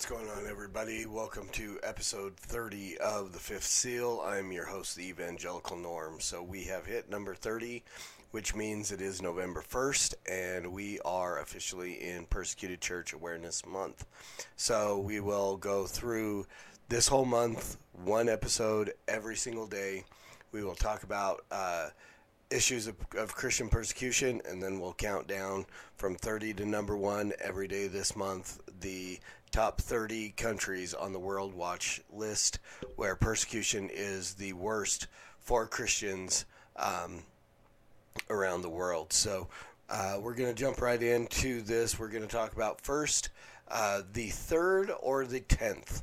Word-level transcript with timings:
What's 0.00 0.08
going 0.08 0.30
on, 0.30 0.46
everybody? 0.50 1.04
Welcome 1.04 1.46
to 1.52 1.78
episode 1.82 2.34
30 2.34 2.96
of 3.00 3.34
The 3.34 3.38
Fifth 3.38 3.66
Seal. 3.66 4.22
I'm 4.24 4.50
your 4.50 4.64
host, 4.64 4.96
the 4.96 5.06
Evangelical 5.06 5.76
Norm. 5.76 6.20
So, 6.20 6.42
we 6.42 6.64
have 6.64 6.86
hit 6.86 7.10
number 7.10 7.34
30, 7.34 7.84
which 8.30 8.54
means 8.54 8.92
it 8.92 9.02
is 9.02 9.20
November 9.20 9.60
1st, 9.60 10.14
and 10.26 10.72
we 10.72 11.00
are 11.00 11.38
officially 11.40 12.02
in 12.02 12.24
Persecuted 12.24 12.80
Church 12.80 13.12
Awareness 13.12 13.66
Month. 13.66 14.06
So, 14.56 14.98
we 14.98 15.20
will 15.20 15.58
go 15.58 15.84
through 15.84 16.46
this 16.88 17.08
whole 17.08 17.26
month, 17.26 17.76
one 17.92 18.30
episode 18.30 18.94
every 19.06 19.36
single 19.36 19.66
day. 19.66 20.04
We 20.50 20.64
will 20.64 20.76
talk 20.76 21.02
about 21.02 21.44
uh, 21.50 21.88
issues 22.50 22.86
of, 22.86 22.96
of 23.16 23.34
Christian 23.34 23.68
persecution, 23.68 24.40
and 24.48 24.62
then 24.62 24.80
we'll 24.80 24.92
count 24.94 25.26
down 25.26 25.66
from 25.96 26.14
30 26.14 26.54
to 26.54 26.66
number 26.66 26.96
one 26.96 27.32
every 27.42 27.68
day 27.68 27.86
this 27.86 28.16
month. 28.16 28.60
The 28.80 29.18
top 29.50 29.80
30 29.80 30.30
countries 30.30 30.94
on 30.94 31.12
the 31.12 31.18
World 31.18 31.54
Watch 31.54 32.00
list 32.12 32.58
where 32.96 33.16
persecution 33.16 33.90
is 33.92 34.34
the 34.34 34.52
worst 34.52 35.06
for 35.38 35.66
Christians 35.66 36.44
um, 36.76 37.22
around 38.28 38.62
the 38.62 38.68
world. 38.68 39.12
So 39.12 39.48
uh, 39.88 40.18
we're 40.20 40.34
going 40.34 40.54
to 40.54 40.60
jump 40.60 40.80
right 40.80 41.02
into 41.02 41.62
this. 41.62 41.98
We're 41.98 42.08
going 42.08 42.22
to 42.22 42.28
talk 42.28 42.52
about 42.52 42.80
first 42.80 43.30
uh, 43.68 44.02
the 44.12 44.28
third 44.28 44.90
or 45.00 45.24
the 45.24 45.40
tenth. 45.40 46.02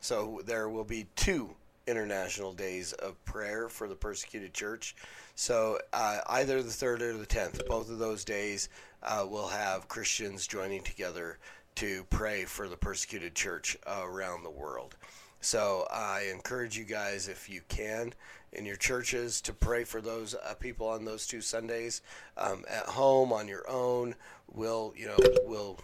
So 0.00 0.40
there 0.46 0.68
will 0.68 0.84
be 0.84 1.06
two 1.16 1.54
international 1.86 2.52
days 2.52 2.92
of 2.94 3.22
prayer 3.24 3.68
for 3.68 3.88
the 3.88 3.94
persecuted 3.94 4.52
church. 4.52 4.96
So 5.34 5.78
uh, 5.92 6.20
either 6.28 6.62
the 6.62 6.70
third 6.70 7.02
or 7.02 7.12
the 7.12 7.26
tenth, 7.26 7.60
both 7.66 7.90
of 7.90 7.98
those 7.98 8.24
days 8.24 8.68
uh, 9.02 9.26
will 9.28 9.48
have 9.48 9.88
Christians 9.88 10.46
joining 10.46 10.82
together 10.82 11.38
to 11.76 12.04
pray 12.10 12.44
for 12.44 12.68
the 12.68 12.76
persecuted 12.76 13.34
church 13.34 13.76
uh, 13.86 14.02
around 14.04 14.42
the 14.42 14.50
world. 14.50 14.96
So 15.40 15.86
I 15.92 16.28
encourage 16.32 16.76
you 16.76 16.84
guys, 16.84 17.28
if 17.28 17.48
you 17.48 17.60
can, 17.68 18.14
in 18.52 18.64
your 18.64 18.76
churches, 18.76 19.40
to 19.42 19.52
pray 19.52 19.84
for 19.84 20.00
those 20.00 20.34
uh, 20.34 20.54
people 20.54 20.88
on 20.88 21.04
those 21.04 21.26
two 21.26 21.40
Sundays. 21.40 22.02
Um, 22.36 22.64
at 22.68 22.86
home, 22.86 23.32
on 23.32 23.46
your 23.46 23.68
own, 23.70 24.14
we'll 24.52 24.94
you 24.96 25.06
know 25.06 25.16
we'll 25.44 25.78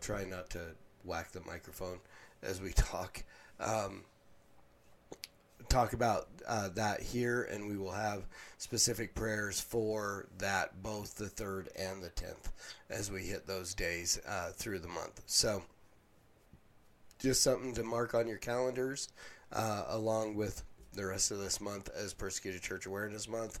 try 0.00 0.24
not 0.24 0.50
to 0.50 0.60
whack 1.04 1.30
the 1.32 1.42
microphone 1.42 2.00
as 2.42 2.60
we 2.60 2.72
talk. 2.72 3.22
Um, 3.60 4.02
talk 5.72 5.94
about 5.94 6.28
uh, 6.46 6.68
that 6.74 7.00
here, 7.00 7.48
and 7.50 7.66
we 7.66 7.78
will 7.78 7.92
have 7.92 8.24
specific 8.58 9.14
prayers 9.14 9.58
for 9.58 10.28
that, 10.38 10.82
both 10.82 11.16
the 11.16 11.28
third 11.28 11.70
and 11.78 12.02
the 12.02 12.10
tenth, 12.10 12.52
as 12.90 13.10
we 13.10 13.22
hit 13.22 13.46
those 13.46 13.74
days 13.74 14.20
uh, 14.28 14.50
through 14.50 14.78
the 14.78 14.88
month. 14.88 15.22
So, 15.26 15.62
just 17.18 17.42
something 17.42 17.74
to 17.74 17.82
mark 17.82 18.14
on 18.14 18.28
your 18.28 18.36
calendars, 18.36 19.08
uh, 19.52 19.84
along 19.88 20.34
with 20.34 20.62
the 20.92 21.06
rest 21.06 21.30
of 21.30 21.38
this 21.38 21.60
month 21.60 21.88
as 21.96 22.12
Persecuted 22.12 22.60
Church 22.60 22.84
Awareness 22.84 23.26
Month, 23.26 23.60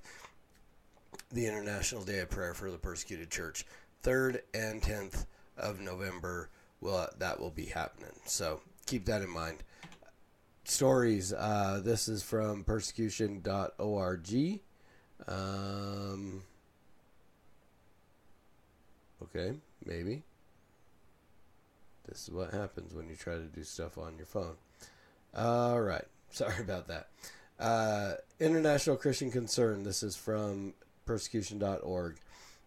the 1.32 1.46
International 1.46 2.02
Day 2.02 2.18
of 2.18 2.28
Prayer 2.28 2.52
for 2.52 2.70
the 2.70 2.76
Persecuted 2.76 3.30
Church, 3.30 3.64
third 4.02 4.42
and 4.52 4.82
tenth 4.82 5.26
of 5.56 5.80
November. 5.80 6.50
Will 6.82 7.06
that 7.18 7.40
will 7.40 7.50
be 7.50 7.66
happening? 7.66 8.12
So 8.26 8.60
keep 8.86 9.06
that 9.06 9.22
in 9.22 9.30
mind 9.30 9.62
stories. 10.64 11.32
Uh, 11.32 11.80
this 11.84 12.08
is 12.08 12.22
from 12.22 12.64
persecution.org. 12.64 14.60
Um, 15.28 16.42
okay, 19.22 19.54
maybe. 19.84 20.22
This 22.08 22.24
is 22.24 22.30
what 22.30 22.50
happens 22.52 22.94
when 22.94 23.08
you 23.08 23.16
try 23.16 23.34
to 23.34 23.44
do 23.44 23.62
stuff 23.62 23.96
on 23.96 24.16
your 24.16 24.26
phone. 24.26 24.56
All 25.34 25.80
right. 25.80 26.04
Sorry 26.30 26.60
about 26.60 26.88
that. 26.88 27.08
Uh, 27.58 28.14
International 28.40 28.96
Christian 28.96 29.30
Concern. 29.30 29.84
This 29.84 30.02
is 30.02 30.16
from 30.16 30.74
persecution.org. 31.06 32.16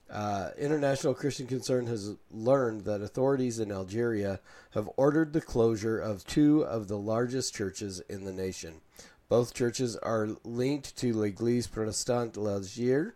Uh, 0.10 0.52
International 0.58 1.14
Christian 1.14 1.48
Concern 1.48 1.88
has 1.88 2.16
learned 2.30 2.86
that 2.86 3.02
authorities 3.02 3.60
in 3.60 3.72
Algeria 3.72 4.40
have 4.72 4.90
ordered 4.98 5.34
the 5.34 5.42
closure 5.42 6.00
of 6.00 6.26
two 6.26 6.64
of 6.64 6.88
the 6.88 6.98
largest 6.98 7.56
churches 7.56 8.02
in 8.08 8.24
the 8.24 8.32
nation. 8.32 8.82
Both 9.28 9.56
churches 9.56 9.96
are 9.98 10.30
linked 10.44 10.96
to 10.98 11.14
l'Église 11.14 11.72
Protestante 11.72 12.38
l'Alger, 12.38 13.16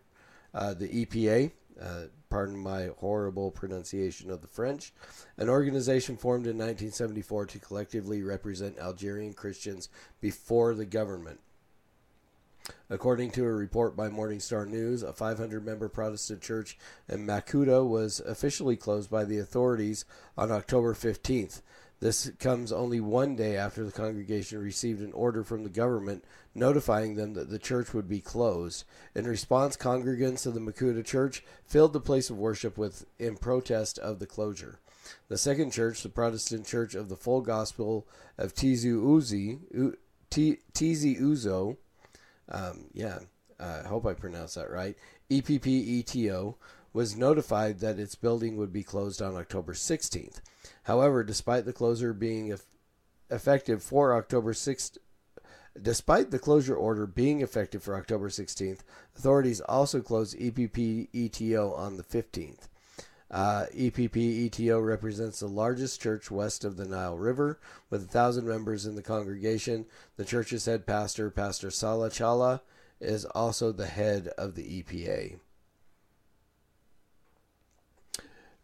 uh, 0.54 0.74
the 0.74 1.06
EPA, 1.06 1.52
uh, 1.80 2.02
pardon 2.30 2.58
my 2.58 2.90
horrible 2.98 3.52
pronunciation 3.52 4.32
of 4.32 4.42
the 4.42 4.48
French, 4.48 4.92
an 5.38 5.50
organization 5.50 6.18
formed 6.18 6.46
in 6.46 6.58
1974 6.58 7.46
to 7.48 7.60
collectively 7.60 8.24
represent 8.24 8.80
Algerian 8.80 9.34
Christians 9.34 9.90
before 10.20 10.74
the 10.74 10.86
government. 10.86 11.40
According 12.92 13.30
to 13.32 13.46
a 13.46 13.52
report 13.52 13.96
by 13.96 14.10
Morning 14.10 14.40
Star 14.40 14.66
News, 14.66 15.04
a 15.04 15.14
500 15.14 15.64
member 15.64 15.88
Protestant 15.88 16.42
church 16.42 16.76
in 17.08 17.24
Makouda 17.24 17.88
was 17.88 18.20
officially 18.20 18.76
closed 18.76 19.12
by 19.12 19.26
the 19.26 19.38
authorities 19.38 20.06
on 20.36 20.52
October 20.52 20.96
15th. 20.96 21.62
This 22.00 22.32
comes 22.40 22.72
only 22.72 23.00
one 23.00 23.36
day 23.36 23.56
after 23.56 23.86
the 23.86 23.92
congregation 23.92 24.58
received 24.58 25.02
an 25.02 25.12
order 25.12 25.44
from 25.44 25.64
the 25.64 25.70
government 25.70 26.24
notifying 26.56 27.14
them 27.14 27.34
that 27.34 27.52
the 27.52 27.60
church 27.60 27.94
would 27.94 28.10
be 28.10 28.22
closed. 28.22 28.86
In 29.14 29.28
response, 29.28 29.78
congregants 29.78 30.48
of 30.48 30.56
the 30.56 30.60
Makouda 30.60 31.06
church 31.06 31.44
filled 31.68 31.94
the 31.94 32.00
place 32.00 32.32
of 32.32 32.40
worship 32.40 32.76
with 32.76 33.06
in 33.20 33.38
protest 33.38 34.00
of 34.00 34.18
the 34.18 34.26
closure. 34.26 34.80
The 35.28 35.38
second 35.38 35.74
church, 35.74 36.02
the 36.02 36.10
Protestant 36.10 36.66
Church 36.66 36.96
of 36.96 37.08
the 37.08 37.16
Full 37.16 37.42
Gospel 37.42 38.08
of 38.38 38.56
Tizi 38.56 38.94
Uzi, 38.94 39.60
Tizi 40.32 41.22
Ouzou, 41.22 41.78
um, 42.50 42.86
yeah, 42.94 43.20
I 43.60 43.64
uh, 43.64 43.88
hope 43.88 44.06
I 44.06 44.14
pronounced 44.14 44.56
that 44.56 44.72
right. 44.72 44.96
EPPETO 45.30 46.56
was 46.94 47.16
notified 47.16 47.80
that 47.80 48.00
its 48.00 48.16
building 48.16 48.58
would 48.58 48.74
be 48.74 48.84
closed 48.84 49.22
on 49.22 49.36
October 49.36 49.74
16th. 49.74 50.42
However, 50.84 51.24
despite 51.24 51.66
the 51.66 51.74
closure 51.74 52.14
being 52.14 52.58
effective 53.30 53.84
for 53.84 54.16
October 54.16 54.54
6th, 54.54 54.98
despite 55.80 56.32
the 56.32 56.40
closure 56.40 56.76
order 56.76 57.06
being 57.06 57.42
effective 57.42 57.84
for 57.84 57.96
October 57.96 58.30
16th, 58.30 58.80
authorities 59.16 59.62
also 59.62 60.02
closed 60.02 60.38
EPPETO 60.40 61.78
on 61.78 61.98
the 61.98 62.04
15th. 62.04 62.69
Uh, 63.32 63.66
EPPETO 63.76 64.84
represents 64.84 65.40
the 65.40 65.48
largest 65.48 66.02
church 66.02 66.32
west 66.32 66.66
of 66.66 66.78
the 66.78 66.86
Nile 66.86 67.18
River, 67.18 67.60
with 67.90 68.04
a 68.04 68.08
thousand 68.08 68.48
members 68.48 68.86
in 68.86 68.96
the 68.96 69.04
congregation. 69.04 69.86
The 70.16 70.26
church's 70.26 70.66
head 70.66 70.88
pastor, 70.88 71.30
Pastor 71.30 71.70
Salah 71.70 72.10
Chalah, 72.10 72.62
is 73.00 73.26
also 73.26 73.72
the 73.72 73.86
head 73.86 74.30
of 74.38 74.56
the 74.56 74.82
EPA. 74.82 75.40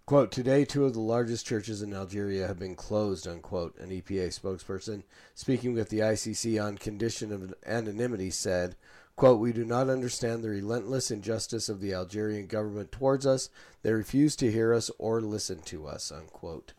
Quote, 0.06 0.32
today 0.32 0.66
two 0.66 0.86
of 0.86 0.94
the 0.94 1.00
largest 1.00 1.48
churches 1.48 1.82
in 1.82 1.92
Algeria 1.92 2.46
have 2.46 2.60
been 2.60 2.76
closed, 2.76 3.28
unquote, 3.28 3.76
an 3.80 3.90
EPA 3.90 4.28
spokesperson 4.40 5.02
speaking 5.34 5.74
with 5.74 5.90
the 5.90 6.00
ICC 6.00 6.64
on 6.64 6.78
condition 6.78 7.32
of 7.32 7.56
anonymity 7.66 8.30
said, 8.30 8.76
quote, 9.16 9.40
we 9.40 9.54
do 9.54 9.66
not 9.66 9.90
understand 9.90 10.44
the 10.44 10.50
relentless 10.50 11.12
injustice 11.12 11.70
of 11.70 11.82
the 11.82 11.94
Algerian 11.94 12.48
government 12.48 12.92
towards 12.92 13.26
us. 13.26 13.50
They 13.82 13.94
refuse 13.94 14.36
to 14.38 14.52
hear 14.52 14.74
us 14.74 14.92
or 14.98 15.22
listen 15.22 15.60
to 15.64 15.88
us, 15.88 16.12
unquote. 16.12 16.74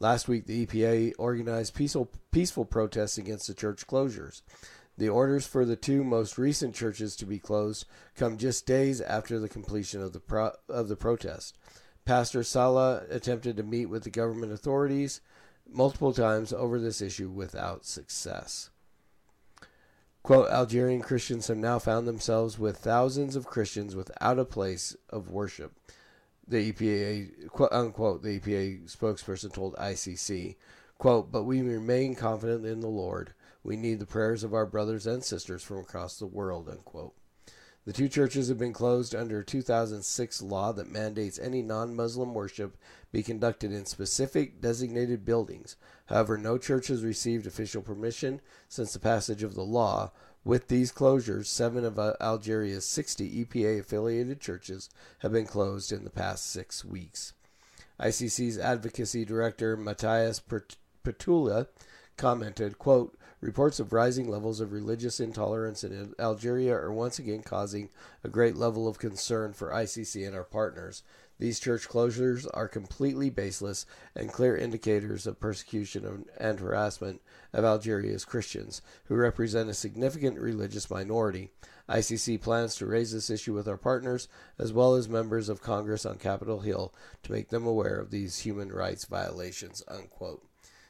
Last 0.00 0.28
week, 0.28 0.46
the 0.46 0.66
EPA 0.66 1.12
organized 1.18 1.74
peaceful, 1.74 2.10
peaceful 2.30 2.64
protests 2.64 3.18
against 3.18 3.46
the 3.46 3.54
church 3.54 3.86
closures. 3.86 4.42
The 4.96 5.08
orders 5.08 5.46
for 5.46 5.64
the 5.64 5.76
two 5.76 6.04
most 6.04 6.38
recent 6.38 6.74
churches 6.74 7.16
to 7.16 7.26
be 7.26 7.38
closed 7.38 7.86
come 8.14 8.38
just 8.38 8.66
days 8.66 9.00
after 9.00 9.38
the 9.38 9.48
completion 9.48 10.00
of 10.00 10.12
the 10.12 10.20
pro- 10.20 10.52
of 10.68 10.88
the 10.88 10.96
protest. 10.96 11.56
Pastor 12.04 12.42
Salah 12.42 13.04
attempted 13.10 13.56
to 13.56 13.62
meet 13.62 13.86
with 13.86 14.04
the 14.04 14.10
government 14.10 14.52
authorities 14.52 15.20
multiple 15.68 16.12
times 16.12 16.52
over 16.52 16.78
this 16.78 17.00
issue 17.00 17.30
without 17.30 17.84
success. 17.84 18.70
Quote, 20.24 20.48
Algerian 20.48 21.02
Christians 21.02 21.48
have 21.48 21.58
now 21.58 21.78
found 21.78 22.08
themselves 22.08 22.58
with 22.58 22.78
thousands 22.78 23.36
of 23.36 23.44
Christians 23.44 23.94
without 23.94 24.38
a 24.38 24.46
place 24.46 24.96
of 25.10 25.30
worship. 25.30 25.74
The 26.48 26.72
EPA, 26.72 27.48
quote 27.48 27.72
unquote, 27.72 28.22
the 28.22 28.40
EPA 28.40 28.90
spokesperson 28.90 29.52
told 29.52 29.76
ICC, 29.76 30.56
quote, 30.96 31.30
but 31.30 31.42
we 31.42 31.60
remain 31.60 32.14
confident 32.14 32.64
in 32.64 32.80
the 32.80 32.88
Lord. 32.88 33.34
We 33.62 33.76
need 33.76 34.00
the 34.00 34.06
prayers 34.06 34.42
of 34.42 34.54
our 34.54 34.64
brothers 34.64 35.06
and 35.06 35.22
sisters 35.22 35.62
from 35.62 35.80
across 35.80 36.18
the 36.18 36.26
world, 36.26 36.70
unquote. 36.70 37.12
The 37.84 37.92
two 37.92 38.08
churches 38.08 38.48
have 38.48 38.58
been 38.58 38.72
closed 38.72 39.14
under 39.14 39.40
a 39.40 39.44
2006 39.44 40.40
law 40.40 40.72
that 40.72 40.90
mandates 40.90 41.38
any 41.38 41.60
non 41.60 41.94
Muslim 41.94 42.32
worship 42.32 42.78
be 43.12 43.22
conducted 43.22 43.72
in 43.72 43.84
specific 43.84 44.60
designated 44.62 45.24
buildings. 45.24 45.76
However, 46.06 46.38
no 46.38 46.56
church 46.56 46.86
has 46.86 47.04
received 47.04 47.46
official 47.46 47.82
permission 47.82 48.40
since 48.68 48.92
the 48.92 48.98
passage 48.98 49.42
of 49.42 49.54
the 49.54 49.64
law. 49.64 50.12
With 50.44 50.68
these 50.68 50.92
closures, 50.92 51.46
seven 51.46 51.84
of 51.84 51.98
Algeria's 51.98 52.86
60 52.86 53.44
EPA 53.44 53.80
affiliated 53.80 54.40
churches 54.40 54.88
have 55.20 55.32
been 55.32 55.46
closed 55.46 55.92
in 55.92 56.04
the 56.04 56.10
past 56.10 56.50
six 56.50 56.84
weeks. 56.84 57.34
ICC's 58.00 58.58
advocacy 58.58 59.24
director, 59.24 59.76
Matias 59.76 60.40
Perttula, 61.04 61.68
commented, 62.16 62.78
quote, 62.78 63.16
Reports 63.44 63.78
of 63.78 63.92
rising 63.92 64.30
levels 64.30 64.58
of 64.60 64.72
religious 64.72 65.20
intolerance 65.20 65.84
in 65.84 66.14
Algeria 66.18 66.74
are 66.74 66.90
once 66.90 67.18
again 67.18 67.42
causing 67.42 67.90
a 68.24 68.28
great 68.30 68.56
level 68.56 68.88
of 68.88 68.98
concern 68.98 69.52
for 69.52 69.68
ICC 69.68 70.26
and 70.26 70.34
our 70.34 70.44
partners. 70.44 71.02
These 71.38 71.60
church 71.60 71.86
closures 71.86 72.48
are 72.54 72.68
completely 72.68 73.28
baseless 73.28 73.84
and 74.16 74.32
clear 74.32 74.56
indicators 74.56 75.26
of 75.26 75.40
persecution 75.40 76.24
and 76.38 76.58
harassment 76.58 77.20
of 77.52 77.66
Algeria's 77.66 78.24
Christians, 78.24 78.80
who 79.08 79.14
represent 79.14 79.68
a 79.68 79.74
significant 79.74 80.38
religious 80.38 80.90
minority. 80.90 81.50
ICC 81.86 82.40
plans 82.40 82.76
to 82.76 82.86
raise 82.86 83.12
this 83.12 83.28
issue 83.28 83.52
with 83.52 83.68
our 83.68 83.76
partners, 83.76 84.26
as 84.58 84.72
well 84.72 84.94
as 84.94 85.06
members 85.06 85.50
of 85.50 85.60
Congress 85.60 86.06
on 86.06 86.16
Capitol 86.16 86.60
Hill, 86.60 86.94
to 87.22 87.32
make 87.32 87.50
them 87.50 87.66
aware 87.66 88.00
of 88.00 88.10
these 88.10 88.38
human 88.38 88.72
rights 88.72 89.04
violations. 89.04 89.82
Unquote. 89.86 90.42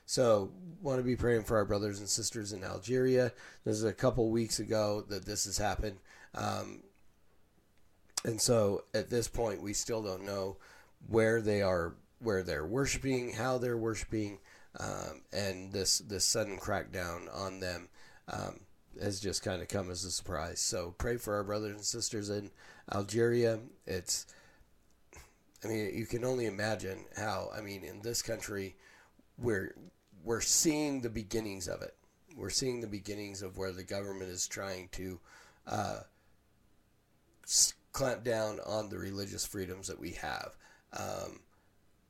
So, 0.06 0.50
want 0.82 0.98
to 0.98 1.02
be 1.02 1.16
praying 1.16 1.44
for 1.44 1.56
our 1.56 1.64
brothers 1.64 1.98
and 1.98 2.08
sisters 2.08 2.52
in 2.52 2.62
Algeria. 2.62 3.32
This 3.64 3.76
is 3.76 3.84
a 3.84 3.92
couple 3.92 4.28
weeks 4.28 4.58
ago 4.58 5.02
that 5.08 5.24
this 5.24 5.46
has 5.46 5.56
happened. 5.56 5.96
Um, 6.34 6.82
and 8.24 8.40
so, 8.40 8.84
at 8.92 9.08
this 9.08 9.28
point, 9.28 9.62
we 9.62 9.72
still 9.72 10.02
don't 10.02 10.26
know 10.26 10.58
where 11.08 11.40
they 11.40 11.62
are, 11.62 11.94
where 12.18 12.42
they're 12.42 12.66
worshiping, 12.66 13.32
how 13.32 13.56
they're 13.56 13.78
worshiping, 13.78 14.40
um, 14.78 15.22
and 15.32 15.72
this 15.72 15.98
this 15.98 16.26
sudden 16.26 16.58
crackdown 16.58 17.34
on 17.34 17.60
them 17.60 17.88
um, 18.28 18.60
has 19.00 19.20
just 19.20 19.42
kind 19.42 19.62
of 19.62 19.68
come 19.68 19.90
as 19.90 20.04
a 20.04 20.10
surprise. 20.10 20.60
So, 20.60 20.94
pray 20.98 21.16
for 21.16 21.34
our 21.34 21.44
brothers 21.44 21.76
and 21.76 21.84
sisters 21.84 22.28
in 22.28 22.50
Algeria. 22.92 23.58
It's, 23.86 24.26
I 25.64 25.68
mean, 25.68 25.92
you 25.94 26.04
can 26.04 26.26
only 26.26 26.44
imagine 26.44 27.06
how. 27.16 27.48
I 27.56 27.62
mean, 27.62 27.84
in 27.84 28.02
this 28.02 28.20
country, 28.20 28.76
where 29.36 29.74
we're 30.22 30.40
seeing 30.40 31.00
the 31.00 31.10
beginnings 31.10 31.68
of 31.68 31.82
it. 31.82 31.94
We're 32.36 32.50
seeing 32.50 32.80
the 32.80 32.86
beginnings 32.86 33.42
of 33.42 33.56
where 33.56 33.72
the 33.72 33.84
government 33.84 34.30
is 34.30 34.48
trying 34.48 34.88
to 34.92 35.20
uh, 35.66 36.00
clamp 37.92 38.24
down 38.24 38.58
on 38.66 38.88
the 38.88 38.98
religious 38.98 39.46
freedoms 39.46 39.88
that 39.88 40.00
we 40.00 40.12
have. 40.12 40.56
Um, 40.98 41.40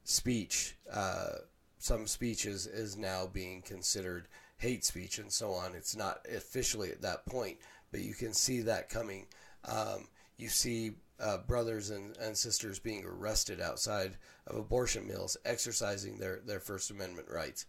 speech, 0.05 0.77
uh, 0.93 1.39
some 1.79 2.07
speeches 2.07 2.67
is 2.67 2.97
now 2.97 3.27
being 3.27 3.63
considered 3.63 4.29
hate 4.57 4.85
speech 4.85 5.19
and 5.19 5.31
so 5.31 5.53
on. 5.53 5.75
It's 5.75 5.97
not 5.97 6.27
officially 6.35 6.91
at 6.91 7.03
that 7.03 7.27
point, 7.27 7.59
but 7.91 8.01
you 8.01 8.15
can 8.15 8.33
see 8.33 8.61
that 8.63 8.89
coming. 8.89 9.27
Um, 9.67 10.09
you 10.37 10.49
see 10.49 10.93
uh, 11.21 11.39
brothers 11.39 11.91
and, 11.91 12.17
and 12.19 12.37
sisters 12.37 12.79
being 12.79 13.05
arrested 13.05 13.61
outside 13.61 14.17
of 14.47 14.57
abortion 14.57 15.07
mills 15.07 15.37
exercising 15.45 16.19
their, 16.19 16.41
their 16.45 16.61
First 16.61 16.91
Amendment 16.91 17.29
rights 17.31 17.67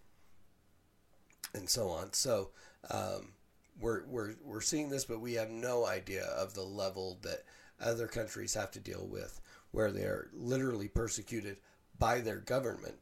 and 1.54 1.70
so 1.70 1.90
on. 1.90 2.12
So 2.14 2.50
um, 2.90 3.34
we're, 3.80 4.06
we're, 4.06 4.36
we're 4.44 4.62
seeing 4.62 4.90
this, 4.90 5.06
but 5.06 5.22
we 5.22 5.34
have 5.34 5.50
no 5.50 5.86
idea 5.86 6.26
of 6.26 6.54
the 6.54 6.64
level 6.64 7.20
that 7.22 7.44
other 7.82 8.08
countries 8.08 8.54
have 8.54 8.72
to 8.72 8.80
deal 8.80 9.08
with, 9.10 9.40
where 9.72 9.92
they 9.92 10.04
are 10.04 10.30
literally 10.34 10.88
persecuted 10.88 11.58
by 12.00 12.22
their 12.22 12.38
government, 12.38 12.96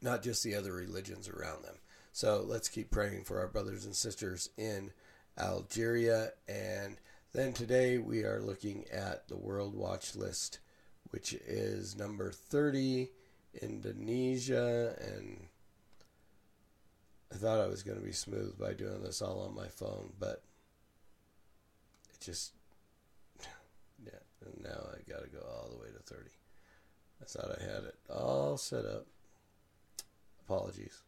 not 0.00 0.22
just 0.22 0.42
the 0.42 0.54
other 0.54 0.72
religions 0.72 1.28
around 1.28 1.64
them. 1.64 1.76
So 2.12 2.44
let's 2.46 2.68
keep 2.68 2.90
praying 2.90 3.24
for 3.24 3.40
our 3.40 3.48
brothers 3.48 3.84
and 3.84 3.96
sisters 3.96 4.50
in 4.56 4.90
Algeria. 5.38 6.30
And 6.48 6.96
then 7.32 7.52
today 7.52 7.96
we 7.96 8.24
are 8.24 8.40
looking 8.40 8.84
at 8.92 9.28
the 9.28 9.36
World 9.36 9.74
Watch 9.74 10.14
List, 10.14 10.58
which 11.10 11.32
is 11.32 11.96
number 11.96 12.30
30, 12.30 13.08
Indonesia, 13.62 14.94
and 15.00 15.46
I 17.32 17.36
thought 17.36 17.60
I 17.60 17.68
was 17.68 17.82
going 17.82 17.98
to 17.98 18.04
be 18.04 18.12
smooth 18.12 18.58
by 18.58 18.74
doing 18.74 19.02
this 19.02 19.22
all 19.22 19.40
on 19.40 19.54
my 19.54 19.68
phone, 19.68 20.12
but 20.18 20.42
it 22.12 22.20
just, 22.20 22.52
yeah, 24.04 24.12
and 24.44 24.62
now 24.62 24.88
I 24.92 25.10
got 25.10 25.22
to 25.22 25.30
go 25.30 25.40
all 25.40 25.70
the 25.70 25.78
way 25.78 25.88
to 25.90 26.14
30. 26.14 26.28
I 27.22 27.24
thought 27.24 27.58
I 27.58 27.62
had 27.62 27.84
it 27.84 27.96
all 28.10 28.58
set 28.58 28.84
up. 28.84 29.06
Apologies. 30.44 31.00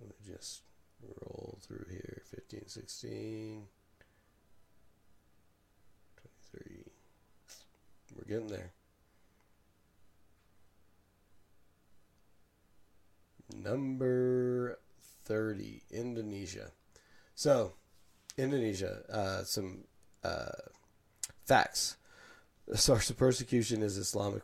Let 0.00 0.08
me 0.08 0.16
just 0.34 0.62
roll 1.00 1.58
through 1.62 1.84
here 1.90 2.22
15, 2.24 2.66
16, 2.66 3.66
We're 8.26 8.34
getting 8.34 8.48
there. 8.48 8.72
Number 13.54 14.78
30, 15.24 15.82
Indonesia. 15.90 16.70
So, 17.34 17.74
Indonesia, 18.36 19.02
uh, 19.10 19.44
some 19.44 19.84
uh, 20.24 20.46
facts. 21.44 21.96
The 22.66 22.76
source 22.76 23.10
of 23.10 23.16
persecution 23.16 23.82
is 23.82 23.96
Islamic 23.96 24.42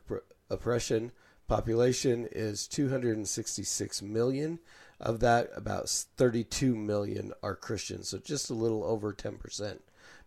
oppression. 0.48 1.12
Population 1.52 2.26
is 2.32 2.66
266 2.66 4.00
million. 4.00 4.58
Of 4.98 5.20
that, 5.20 5.50
about 5.54 5.86
32 5.90 6.74
million 6.74 7.34
are 7.42 7.54
Christians, 7.54 8.08
so 8.08 8.16
just 8.16 8.48
a 8.48 8.54
little 8.54 8.82
over 8.82 9.12
10%. 9.12 9.80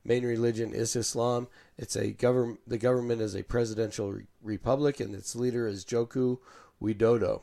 Main 0.04 0.24
religion 0.24 0.72
is 0.72 0.96
Islam. 0.96 1.48
It's 1.80 1.96
a 1.96 2.12
government. 2.12 2.60
The 2.68 2.78
government 2.78 3.22
is 3.22 3.36
a 3.36 3.42
presidential 3.42 4.14
re- 4.14 4.28
republic, 4.44 5.00
and 5.00 5.16
its 5.16 5.36
leader 5.36 5.68
is 5.68 5.84
Joko 5.84 6.42
Widodo. 6.80 7.42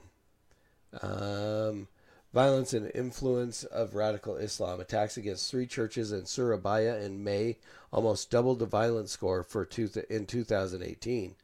Um, 1.03 1.89
Violence 2.33 2.73
and 2.73 2.91
influence 2.95 3.65
of 3.65 3.95
radical 3.95 4.37
Islam. 4.37 4.81
Attacks 4.81 5.19
against 5.19 5.51
three 5.51 5.67
churches 5.67 6.13
in 6.13 6.25
Surabaya 6.25 6.99
in 7.01 7.23
May 7.23 7.59
almost 7.93 8.31
doubled 8.31 8.61
the 8.61 8.67
violence 8.67 9.11
score 9.11 9.43
for 9.43 9.67
two 9.67 9.89
th- 9.89 10.07
in 10.07 10.25
2018. 10.25 11.35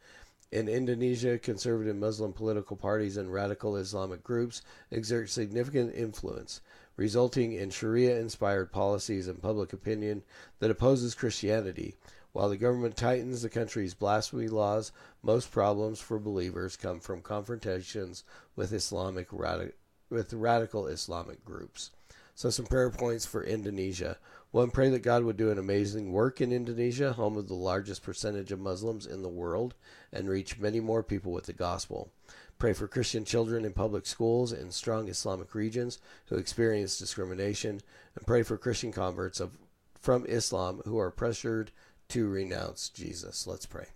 In 0.51 0.67
Indonesia, 0.67 1.39
conservative 1.39 1.97
Muslim 1.97 2.33
political 2.33 2.75
parties 2.75 3.19
and 3.19 3.31
radical 3.31 3.77
Islamic 3.77 4.25
groups 4.25 4.63
exert 4.91 5.29
significant 5.29 5.95
influence, 5.95 6.63
resulting 6.97 7.53
in 7.53 7.69
Sharia 7.69 8.19
inspired 8.19 8.73
policies 8.73 9.29
and 9.29 9.43
public 9.43 9.75
opinion 9.75 10.23
that 10.61 10.71
opposes 10.71 11.15
Christianity. 11.15 11.97
While 12.33 12.49
the 12.49 12.57
government 12.57 12.97
tightens 12.97 13.43
the 13.43 13.51
country's 13.51 13.93
blasphemy 13.93 14.49
laws, 14.49 14.91
most 15.23 15.51
problems 15.51 16.01
for 16.01 16.19
believers 16.19 16.77
come 16.77 17.01
from 17.01 17.21
confrontations 17.21 18.25
with 18.57 18.73
Islamic 18.73 19.29
with 20.09 20.33
radical 20.33 20.87
Islamic 20.87 21.45
groups. 21.45 21.91
So, 22.35 22.49
some 22.49 22.67
prayer 22.67 22.89
points 22.89 23.27
for 23.27 23.45
Indonesia. 23.45 24.17
One, 24.51 24.71
pray 24.71 24.89
that 24.91 25.01
God 25.01 25.25
would 25.25 25.37
do 25.37 25.51
an 25.51 25.59
amazing 25.59 26.11
work 26.11 26.41
in 26.41 26.53
Indonesia, 26.53 27.13
home 27.13 27.37
of 27.37 27.49
the 27.49 27.55
largest 27.55 28.03
percentage 28.03 28.51
of 28.51 28.59
Muslims 28.59 29.07
in 29.07 29.23
the 29.23 29.29
world, 29.29 29.75
and 30.11 30.29
reach 30.29 30.59
many 30.59 30.81
more 30.81 31.03
people 31.03 31.33
with 31.33 31.45
the 31.45 31.53
gospel. 31.53 32.11
Pray 32.59 32.73
for 32.73 32.89
Christian 32.89 33.25
children 33.25 33.65
in 33.65 33.73
public 33.73 34.07
schools 34.07 34.53
in 34.53 34.71
strong 34.71 35.09
Islamic 35.09 35.55
regions 35.55 35.99
who 36.27 36.37
experience 36.37 36.99
discrimination, 36.99 37.81
and 38.17 38.27
pray 38.27 38.43
for 38.43 38.57
Christian 38.57 38.91
converts 38.91 39.39
of, 39.39 39.59
from 40.01 40.25
Islam 40.27 40.81
who 40.87 40.99
are 40.99 41.11
pressured 41.11 41.71
to 42.09 42.27
renounce 42.29 42.89
Jesus. 42.89 43.47
Let's 43.47 43.67
pray. 43.67 43.89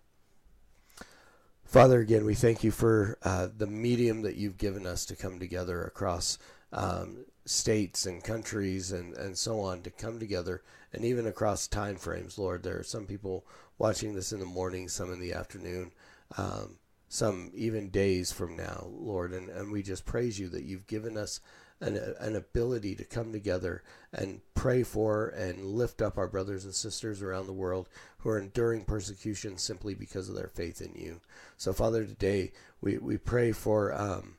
Father, 1.65 2.01
again, 2.01 2.27
we 2.27 2.35
thank 2.35 2.63
you 2.63 2.71
for 2.71 3.17
uh, 3.23 3.49
the 3.57 3.67
medium 3.67 4.21
that 4.21 4.37
you've 4.37 4.59
given 4.59 4.87
us 4.87 5.07
to 5.07 5.17
come 5.17 5.39
together 5.39 5.83
across 5.83 6.39
um, 6.75 7.25
states 7.45 8.07
and 8.07 8.23
countries 8.23 8.93
and, 8.93 9.17
and 9.17 9.37
so 9.37 9.61
on 9.61 9.83
to 9.83 9.91
come 9.91 10.19
together 10.19 10.63
and 10.93 11.05
even 11.05 11.27
across 11.27 11.67
time 11.67 11.97
frames, 11.97 12.39
Lord. 12.39 12.63
There 12.63 12.79
are 12.79 12.85
some 12.85 13.07
people 13.07 13.45
watching 13.79 14.15
this 14.15 14.33
in 14.33 14.41
the 14.41 14.47
morning, 14.47 14.89
some 14.89 15.13
in 15.13 15.21
the 15.21 15.33
afternoon, 15.33 15.93
um, 16.37 16.77
some 17.09 17.51
even 17.55 17.91
days 17.91 18.31
from 18.31 18.57
now, 18.57 18.87
Lord. 18.91 19.33
And, 19.33 19.49
and 19.49 19.73
we 19.73 19.83
just 19.83 20.05
praise 20.05 20.39
you 20.39 20.49
that 20.51 20.65
you've 20.65 20.87
given 20.87 21.17
us 21.17 21.41
an, 21.81 21.97
an 22.21 22.37
ability 22.37 22.95
to 22.95 23.05
come 23.05 23.33
together 23.33 23.83
and 24.13 24.41
pray 24.55 24.85
for 24.85 25.29
and 25.31 25.65
lift 25.65 26.01
up 26.01 26.17
our 26.17 26.29
brothers 26.29 26.65
and 26.65 26.75
sisters 26.75 27.23
around 27.23 27.47
the 27.47 27.53
world 27.53 27.89
who 28.19 28.31
are 28.31 28.39
enduring 28.39 28.85
persecution 28.85 29.59
simply 29.59 29.95
because 29.95 30.29
of 30.29 30.37
their 30.37 30.47
faith 30.47 30.81
in 30.81 30.95
you. 30.95 31.21
So, 31.57 31.73
Father, 31.73 32.05
today 32.05 32.53
we, 32.81 32.99
we 32.99 33.19
pray 33.19 33.51
for 33.51 33.93
um, 33.93 34.37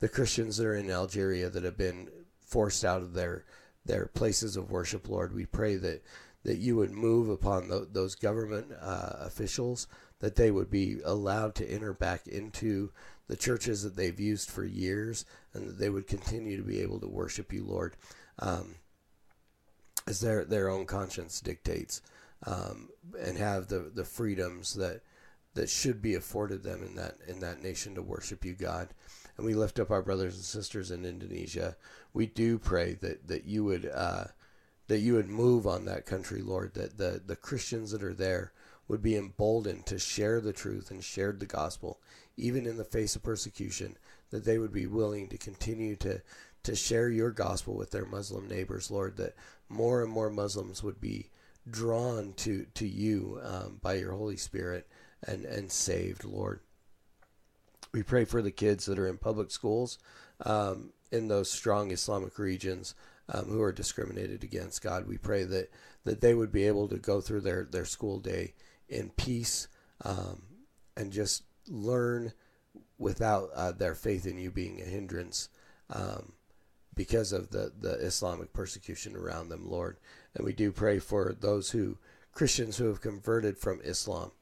the 0.00 0.08
Christians 0.08 0.58
that 0.58 0.66
are 0.66 0.74
in 0.74 0.90
Algeria 0.90 1.48
that 1.48 1.64
have 1.64 1.78
been 1.78 2.08
forced 2.52 2.84
out 2.84 3.00
of 3.00 3.14
their 3.14 3.44
their 3.84 4.06
places 4.06 4.56
of 4.56 4.70
worship, 4.70 5.08
Lord. 5.08 5.34
We 5.34 5.46
pray 5.46 5.76
that 5.76 6.04
that 6.44 6.58
you 6.58 6.76
would 6.76 6.90
move 6.90 7.28
upon 7.28 7.68
the, 7.68 7.88
those 7.90 8.14
government 8.14 8.66
uh, 8.80 9.12
officials, 9.20 9.86
that 10.18 10.34
they 10.34 10.50
would 10.50 10.70
be 10.70 10.98
allowed 11.04 11.54
to 11.54 11.68
enter 11.68 11.92
back 11.92 12.26
into 12.26 12.90
the 13.28 13.36
churches 13.36 13.82
that 13.82 13.96
they've 13.96 14.18
used 14.18 14.50
for 14.50 14.64
years, 14.64 15.24
and 15.54 15.68
that 15.68 15.78
they 15.78 15.88
would 15.88 16.06
continue 16.06 16.56
to 16.56 16.62
be 16.62 16.80
able 16.80 17.00
to 17.00 17.06
worship 17.08 17.52
you, 17.52 17.64
Lord, 17.64 17.96
um, 18.40 18.74
as 20.06 20.20
their 20.20 20.44
their 20.44 20.68
own 20.68 20.84
conscience 20.84 21.40
dictates, 21.40 22.02
um, 22.46 22.90
and 23.18 23.38
have 23.38 23.68
the, 23.68 23.90
the 23.94 24.04
freedoms 24.04 24.74
that 24.74 25.00
that 25.54 25.70
should 25.70 26.02
be 26.02 26.14
afforded 26.14 26.62
them 26.62 26.82
in 26.82 26.96
that 26.96 27.16
in 27.26 27.40
that 27.40 27.62
nation 27.62 27.94
to 27.94 28.02
worship 28.02 28.44
you, 28.44 28.54
God. 28.54 28.88
And 29.36 29.46
we 29.46 29.54
lift 29.54 29.78
up 29.78 29.90
our 29.90 30.02
brothers 30.02 30.34
and 30.34 30.44
sisters 30.44 30.90
in 30.90 31.04
Indonesia. 31.04 31.76
We 32.12 32.26
do 32.26 32.58
pray 32.58 32.94
that 33.00 33.28
that 33.28 33.44
you 33.44 33.64
would. 33.64 33.90
Uh, 33.92 34.24
that 34.88 34.98
you 34.98 35.14
would 35.14 35.28
move 35.28 35.66
on 35.66 35.86
that 35.86 36.04
country, 36.04 36.42
Lord, 36.42 36.74
that 36.74 36.98
the, 36.98 37.22
the 37.24 37.36
Christians 37.36 37.92
that 37.92 38.02
are 38.02 38.12
there 38.12 38.52
would 38.88 39.02
be 39.02 39.16
emboldened 39.16 39.86
to 39.86 39.98
share 39.98 40.40
the 40.40 40.52
truth 40.52 40.90
and 40.90 41.02
share 41.02 41.32
the 41.32 41.46
gospel, 41.46 41.98
even 42.36 42.66
in 42.66 42.76
the 42.76 42.84
face 42.84 43.16
of 43.16 43.22
persecution, 43.22 43.96
that 44.30 44.44
they 44.44 44.58
would 44.58 44.72
be 44.72 44.86
willing 44.86 45.28
to 45.28 45.38
continue 45.38 45.96
to, 45.96 46.20
to 46.64 46.74
share 46.76 47.08
your 47.08 47.30
gospel 47.30 47.74
with 47.74 47.90
their 47.90 48.04
Muslim 48.04 48.46
neighbors, 48.48 48.90
Lord, 48.90 49.16
that 49.16 49.34
more 49.68 50.02
and 50.02 50.12
more 50.12 50.28
Muslims 50.28 50.82
would 50.82 51.00
be 51.00 51.30
drawn 51.70 52.34
to, 52.34 52.66
to 52.74 52.86
you 52.86 53.40
um, 53.44 53.78
by 53.80 53.94
your 53.94 54.12
Holy 54.12 54.36
Spirit 54.36 54.86
and, 55.26 55.44
and 55.44 55.70
saved, 55.70 56.24
Lord. 56.24 56.60
We 57.92 58.02
pray 58.02 58.24
for 58.24 58.40
the 58.40 58.50
kids 58.50 58.86
that 58.86 58.98
are 58.98 59.08
in 59.08 59.18
public 59.18 59.50
schools 59.50 59.98
um, 60.44 60.90
in 61.10 61.28
those 61.28 61.50
strong 61.50 61.90
Islamic 61.90 62.38
regions 62.38 62.94
um, 63.28 63.46
who 63.46 63.60
are 63.60 63.72
discriminated 63.72 64.42
against. 64.42 64.82
God, 64.82 65.06
we 65.06 65.18
pray 65.18 65.44
that, 65.44 65.70
that 66.04 66.20
they 66.20 66.34
would 66.34 66.52
be 66.52 66.66
able 66.66 66.88
to 66.88 66.96
go 66.96 67.20
through 67.20 67.42
their, 67.42 67.64
their 67.64 67.84
school 67.84 68.18
day 68.18 68.54
in 68.88 69.10
peace 69.10 69.68
um, 70.04 70.42
and 70.96 71.12
just 71.12 71.44
learn 71.68 72.32
without 72.98 73.50
uh, 73.54 73.72
their 73.72 73.94
faith 73.94 74.26
in 74.26 74.38
you 74.38 74.50
being 74.50 74.80
a 74.80 74.84
hindrance 74.84 75.48
um, 75.90 76.32
because 76.94 77.32
of 77.32 77.50
the, 77.50 77.72
the 77.78 77.94
Islamic 77.94 78.52
persecution 78.52 79.16
around 79.16 79.48
them, 79.48 79.68
Lord. 79.68 79.98
And 80.34 80.44
we 80.44 80.52
do 80.52 80.72
pray 80.72 80.98
for 80.98 81.34
those 81.38 81.70
who, 81.70 81.98
Christians 82.32 82.76
who 82.76 82.86
have 82.86 83.00
converted 83.00 83.58
from 83.58 83.80
Islam, 83.82 84.32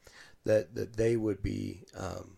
that, 0.45 0.75
that 0.75 0.97
they 0.97 1.17
would 1.17 1.43
be 1.43 1.83
um, 1.97 2.37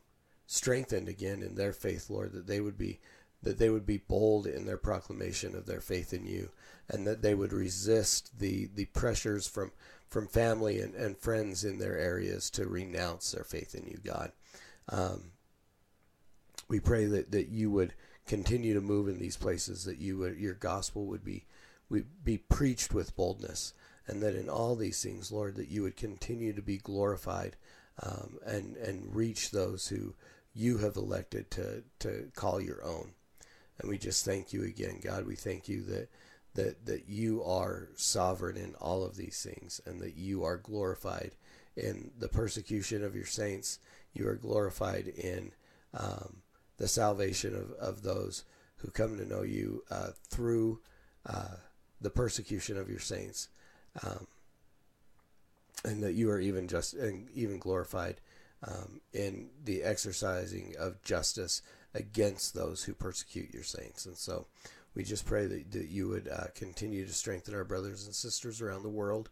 strengthened 0.53 1.09
again 1.09 1.43
in 1.43 1.55
their 1.55 1.73
faith, 1.73 2.11
Lord, 2.11 2.33
that 2.33 2.47
they 2.47 2.61
would 2.61 2.77
be 2.77 3.01
that 3.43 3.59
they 3.59 3.71
would 3.71 3.87
be 3.87 3.97
bold 3.97 4.47
in 4.47 4.67
their 4.67 4.77
proclamation 4.77 5.57
of 5.57 5.67
their 5.67 5.81
faith 5.81 6.13
in 6.13 6.27
you, 6.27 6.51
and 6.89 7.05
that 7.07 7.23
they 7.23 7.35
would 7.35 7.53
resist 7.53 8.39
the, 8.39 8.69
the 8.77 8.85
pressures 8.85 9.49
from, 9.49 9.73
from 10.07 10.29
family 10.29 10.79
and, 10.79 10.95
and 10.95 11.19
friends 11.19 11.65
in 11.65 11.79
their 11.79 11.99
areas 11.99 12.51
to 12.51 12.69
renounce 12.69 13.33
their 13.33 13.43
faith 13.43 13.75
in 13.75 13.85
you, 13.85 13.99
God. 14.05 14.31
Um, 14.89 15.33
we 16.69 16.79
pray 16.79 17.07
that, 17.07 17.33
that 17.33 17.49
you 17.49 17.69
would 17.73 17.95
continue 18.29 18.75
to 18.75 18.81
move 18.81 19.09
in 19.09 19.19
these 19.19 19.37
places, 19.37 19.85
that 19.87 19.99
you 19.99 20.19
would, 20.19 20.37
your 20.37 20.55
gospel 20.55 21.07
would 21.07 21.25
be, 21.25 21.45
would 21.89 22.07
be 22.25 22.39
preached 22.39 22.95
with 22.95 23.17
boldness, 23.17 23.75
and 24.07 24.23
that 24.23 24.37
in 24.37 24.49
all 24.49 24.77
these 24.77 25.03
things, 25.03 25.33
Lord, 25.33 25.57
that 25.57 25.69
you 25.69 25.83
would 25.83 25.97
continue 25.97 26.53
to 26.53 26.63
be 26.63 26.79
glorified 26.79 27.57
um, 28.01 28.39
and, 28.47 28.77
and 28.77 29.17
reach 29.17 29.51
those 29.51 29.89
who 29.89 30.15
you 30.55 30.79
have 30.79 30.97
elected 30.97 31.51
to, 31.53 31.83
to 32.01 32.31
call 32.35 32.61
your 32.61 32.85
own. 32.85 33.13
And 33.79 33.89
we 33.89 33.99
just 33.99 34.25
thank 34.25 34.53
you 34.53 34.65
again, 34.65 35.01
God. 35.03 35.27
We 35.27 35.37
thank 35.37 35.69
you 35.69 35.83
that 35.85 36.09
that 36.55 36.85
that 36.85 37.09
you 37.09 37.43
are 37.45 37.89
sovereign 37.97 38.59
in 38.59 38.75
all 38.75 39.05
of 39.05 39.17
these 39.17 39.43
things 39.43 39.81
and 39.87 40.01
that 40.01 40.17
you 40.17 40.45
are 40.45 40.59
glorified 40.59 41.35
in 41.77 42.11
the 42.19 42.29
persecution 42.29 43.03
of 43.03 43.15
your 43.15 43.25
saints. 43.25 43.79
You 44.13 44.29
are 44.29 44.35
glorified 44.35 45.09
in 45.09 45.53
um, 45.95 46.43
the 46.77 46.89
salvation 46.89 47.55
of, 47.55 47.71
of 47.73 48.03
those 48.03 48.45
who 48.77 48.91
come 48.91 49.17
to 49.17 49.25
know 49.25 49.43
you 49.43 49.83
uh, 49.91 50.11
through 50.29 50.81
uh, 51.25 51.57
the 52.01 52.11
persecution 52.11 52.77
of 52.77 52.91
your 52.91 52.99
saints. 52.99 53.49
Um, 54.03 54.27
and 55.85 56.03
that 56.03 56.13
you 56.13 56.31
are 56.31 56.39
even 56.39 56.69
just 56.69 56.95
and 56.95 57.29
even 57.35 57.59
glorified 57.59 58.21
um, 58.67 59.01
in 59.13 59.49
the 59.65 59.83
exercising 59.83 60.75
of 60.79 61.03
justice 61.03 61.63
against 61.95 62.55
those 62.55 62.85
who 62.85 62.95
persecute 62.95 63.53
your 63.53 63.65
saints. 63.65 64.07
And 64.07 64.17
so 64.17 64.47
we 64.95 65.05
just 65.05 65.27
pray 65.27 65.47
that, 65.47 65.73
that 65.73 65.89
you 65.89 66.09
would 66.09 66.29
uh, 66.29 66.47
continue 66.55 67.07
to 67.07 67.13
strengthen 67.13 67.55
our 67.55 67.65
brothers 67.65 68.07
and 68.07 68.15
sisters 68.15 68.61
around 68.61 68.83
the 68.83 68.89
world 68.89 69.31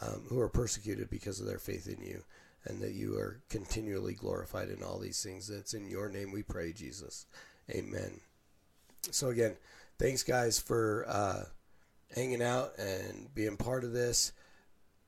um, 0.00 0.22
who 0.28 0.40
are 0.40 0.48
persecuted 0.48 1.10
because 1.10 1.40
of 1.40 1.46
their 1.46 1.58
faith 1.58 1.86
in 1.86 2.04
you, 2.04 2.22
and 2.64 2.80
that 2.80 2.92
you 2.92 3.16
are 3.16 3.40
continually 3.50 4.14
glorified 4.14 4.68
in 4.68 4.82
all 4.82 4.98
these 4.98 5.22
things. 5.22 5.48
That's 5.48 5.74
in 5.74 5.88
your 5.88 6.08
name 6.08 6.32
we 6.32 6.42
pray, 6.42 6.72
Jesus. 6.72 7.26
Amen. 7.70 8.20
So, 9.10 9.28
again, 9.28 9.56
thanks, 9.98 10.22
guys, 10.22 10.58
for 10.58 11.04
uh, 11.08 11.44
hanging 12.14 12.42
out 12.42 12.78
and 12.78 13.28
being 13.34 13.56
part 13.56 13.84
of 13.84 13.92
this. 13.92 14.32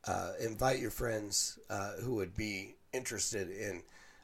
Uh, 0.07 0.33
invite 0.39 0.81
your 0.81 0.91
friends 0.91 1.59
uh, 1.71 1.93
who 2.03 2.17
would 2.17 2.37
be 2.37 2.75
interested 2.95 3.51
in 3.51 3.83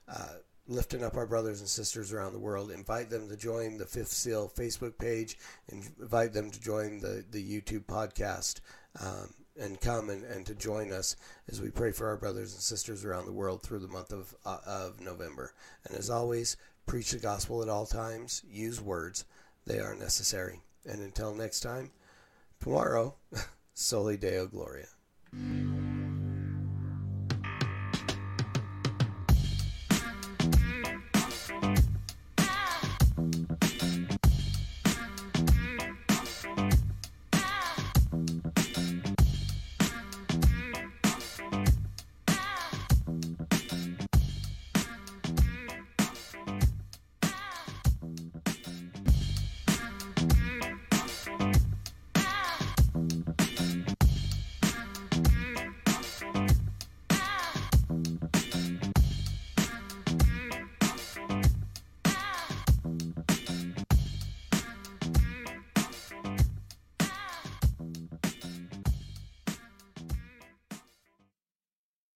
uh, 0.08 0.34
lifting 0.66 1.02
up 1.02 1.16
our 1.16 1.26
brothers 1.26 1.60
and 1.60 1.68
sisters 1.68 2.12
around 2.12 2.32
the 2.32 2.38
world. 2.38 2.70
Invite 2.70 3.10
them 3.10 3.28
to 3.28 3.36
join 3.36 3.76
the 3.76 3.86
Fifth 3.86 4.12
Seal 4.12 4.50
Facebook 4.54 4.96
page. 4.98 5.36
Invite 5.68 6.32
them 6.32 6.50
to 6.50 6.60
join 6.60 7.00
the, 7.00 7.24
the 7.30 7.42
YouTube 7.42 7.84
podcast 7.84 8.60
um, 9.00 9.34
and 9.60 9.80
come 9.80 10.10
and, 10.10 10.24
and 10.24 10.46
to 10.46 10.54
join 10.54 10.92
us 10.92 11.16
as 11.48 11.60
we 11.60 11.70
pray 11.70 11.92
for 11.92 12.08
our 12.08 12.16
brothers 12.16 12.52
and 12.52 12.62
sisters 12.62 13.04
around 13.04 13.26
the 13.26 13.32
world 13.32 13.62
through 13.62 13.80
the 13.80 13.88
month 13.88 14.12
of, 14.12 14.34
uh, 14.46 14.58
of 14.64 15.00
November. 15.00 15.52
And 15.86 15.96
as 15.98 16.08
always, 16.08 16.56
preach 16.86 17.10
the 17.10 17.18
gospel 17.18 17.62
at 17.62 17.68
all 17.68 17.86
times. 17.86 18.42
Use 18.48 18.80
words, 18.80 19.24
they 19.66 19.80
are 19.80 19.94
necessary. 19.94 20.60
And 20.86 21.02
until 21.02 21.34
next 21.34 21.60
time, 21.60 21.90
tomorrow, 22.60 23.14
Soli 23.74 24.16
Deo 24.16 24.46
Gloria. 24.46 24.86